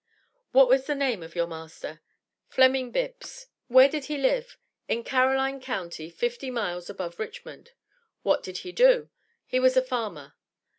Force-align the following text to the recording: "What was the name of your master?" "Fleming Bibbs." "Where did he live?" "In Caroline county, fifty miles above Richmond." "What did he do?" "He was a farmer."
"What 0.51 0.67
was 0.67 0.87
the 0.87 0.95
name 0.95 1.21
of 1.21 1.35
your 1.35 1.45
master?" 1.45 2.01
"Fleming 2.47 2.89
Bibbs." 2.89 3.49
"Where 3.67 3.87
did 3.87 4.05
he 4.05 4.17
live?" 4.17 4.57
"In 4.87 5.03
Caroline 5.03 5.61
county, 5.61 6.09
fifty 6.09 6.49
miles 6.49 6.89
above 6.89 7.19
Richmond." 7.19 7.73
"What 8.23 8.41
did 8.41 8.57
he 8.65 8.71
do?" 8.71 9.11
"He 9.45 9.59
was 9.59 9.77
a 9.77 9.83
farmer." 9.83 10.33